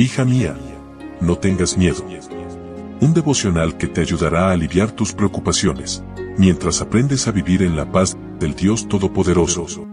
[0.00, 0.56] Hija mía,
[1.20, 2.04] no tengas miedo.
[3.00, 6.04] Un devocional que te ayudará a aliviar tus preocupaciones,
[6.36, 9.88] mientras aprendes a vivir en la paz del Dios Todopoderoso.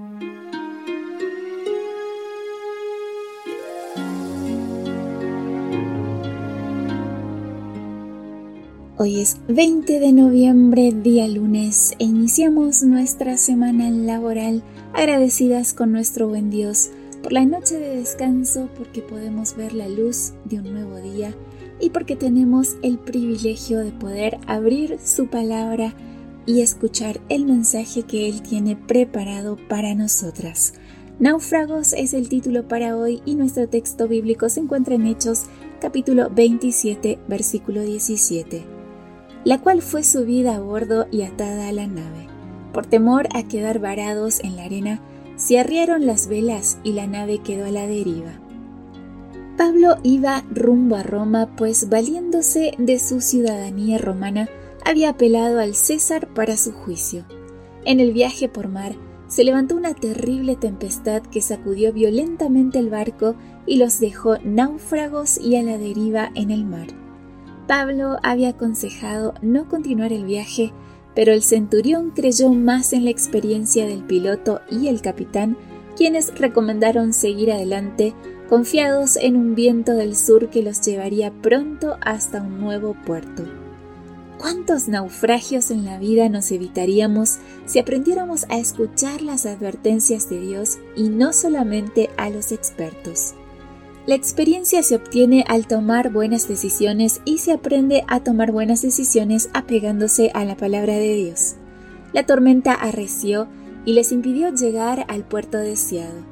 [8.98, 14.62] Hoy es 20 de noviembre, día lunes, e iniciamos nuestra semana laboral
[14.94, 16.92] agradecidas con nuestro buen Dios
[17.26, 21.34] por la noche de descanso, porque podemos ver la luz de un nuevo día
[21.80, 25.96] y porque tenemos el privilegio de poder abrir su palabra
[26.46, 30.76] y escuchar el mensaje que Él tiene preparado para nosotras.
[31.18, 35.46] Náufragos es el título para hoy y nuestro texto bíblico se encuentra en Hechos
[35.82, 38.63] capítulo 27 versículo 17,
[39.46, 42.27] la cual fue subida a bordo y atada a la nave.
[42.71, 45.02] Por temor a quedar varados en la arena,
[45.45, 48.31] se arriaron las velas y la nave quedó a la deriva.
[49.55, 54.49] Pablo iba rumbo a Roma, pues valiéndose de su ciudadanía romana,
[54.84, 57.26] había apelado al César para su juicio.
[57.85, 58.96] En el viaje por mar,
[59.27, 63.35] se levantó una terrible tempestad que sacudió violentamente el barco
[63.68, 66.88] y los dejó náufragos y a la deriva en el mar.
[67.68, 70.73] Pablo había aconsejado no continuar el viaje
[71.16, 75.57] pero el centurión creyó más en la experiencia del piloto y el capitán,
[75.96, 78.13] quienes recomendaron seguir adelante,
[78.50, 83.44] confiados en un viento del sur que los llevaría pronto hasta un nuevo puerto.
[84.38, 90.78] ¿Cuántos naufragios en la vida nos evitaríamos si aprendiéramos a escuchar las advertencias de Dios
[90.96, 93.34] y no solamente a los expertos?
[94.07, 99.50] La experiencia se obtiene al tomar buenas decisiones y se aprende a tomar buenas decisiones
[99.53, 101.56] apegándose a la palabra de Dios.
[102.13, 103.47] La tormenta arreció
[103.83, 106.23] y les impidió llegar al puerto deseado.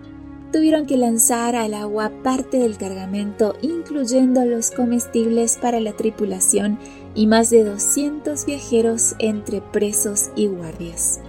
[0.52, 6.78] Tuvieron que lanzar al agua parte del cargamento, incluyendo los comestibles para la tripulación
[7.16, 11.22] y más de 200 viajeros entre presos y guardias.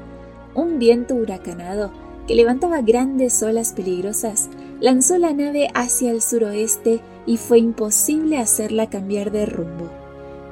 [0.54, 1.90] Un viento huracanado
[2.26, 4.50] que levantaba grandes olas peligrosas
[4.80, 9.90] lanzó la nave hacia el suroeste y fue imposible hacerla cambiar de rumbo.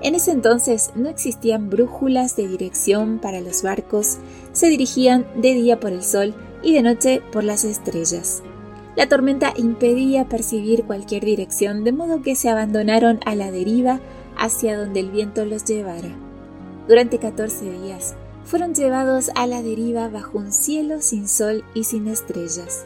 [0.03, 4.19] En ese entonces no existían brújulas de dirección para los barcos,
[4.53, 8.43] se dirigían de día por el sol y de noche por las estrellas.
[8.97, 14.01] La tormenta impedía percibir cualquier dirección, de modo que se abandonaron a la deriva
[14.37, 16.11] hacia donde el viento los llevara.
[16.89, 22.09] Durante 14 días fueron llevados a la deriva bajo un cielo sin sol y sin
[22.09, 22.85] estrellas.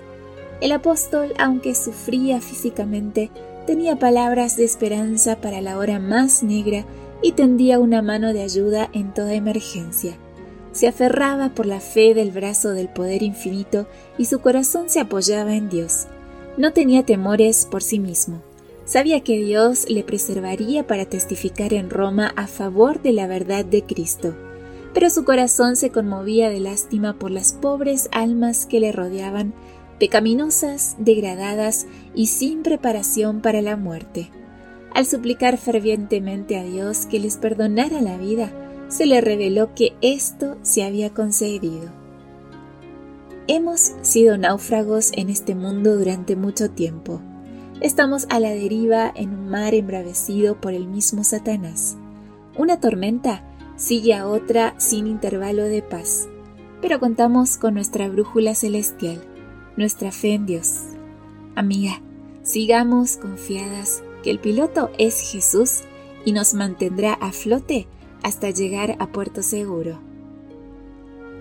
[0.61, 3.31] El apóstol, aunque sufría físicamente,
[3.67, 6.87] tenía palabras de esperanza para la hora más negra
[7.23, 10.17] y tendía una mano de ayuda en toda emergencia.
[10.73, 13.87] Se aferraba por la fe del brazo del poder infinito
[14.19, 16.07] y su corazón se apoyaba en Dios.
[16.57, 18.43] No tenía temores por sí mismo.
[18.85, 23.83] Sabía que Dios le preservaría para testificar en Roma a favor de la verdad de
[23.83, 24.35] Cristo.
[24.95, 29.55] Pero su corazón se conmovía de lástima por las pobres almas que le rodeaban
[29.99, 34.31] pecaminosas, degradadas y sin preparación para la muerte.
[34.95, 38.51] Al suplicar fervientemente a Dios que les perdonara la vida,
[38.89, 41.91] se le reveló que esto se había concedido.
[43.49, 47.21] Hemos sido náufragos en este mundo durante mucho tiempo.
[47.81, 51.97] Estamos a la deriva en un mar embravecido por el mismo Satanás.
[52.57, 53.45] Una tormenta
[53.77, 56.27] sigue a otra sin intervalo de paz,
[56.81, 59.21] pero contamos con nuestra brújula celestial
[59.77, 60.81] nuestra fe en Dios.
[61.55, 62.01] Amiga,
[62.43, 65.83] sigamos confiadas que el piloto es Jesús
[66.25, 67.87] y nos mantendrá a flote
[68.23, 70.01] hasta llegar a puerto seguro.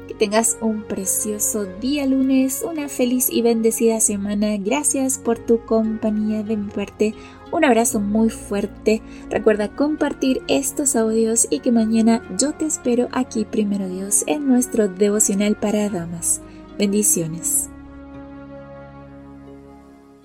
[0.07, 4.55] Que tengas un precioso día lunes, una feliz y bendecida semana.
[4.57, 7.15] Gracias por tu compañía de mi parte.
[7.51, 9.01] Un abrazo muy fuerte.
[9.31, 14.87] Recuerda compartir estos audios y que mañana yo te espero aquí, primero Dios, en nuestro
[14.87, 16.41] devocional para damas.
[16.77, 17.54] Bendiciones.